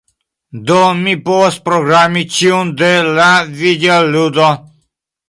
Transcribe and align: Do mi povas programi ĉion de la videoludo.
Do 0.69 0.77
mi 1.01 1.11
povas 1.27 1.59
programi 1.69 2.23
ĉion 2.37 2.71
de 2.79 2.87
la 3.19 3.29
videoludo. 3.61 4.49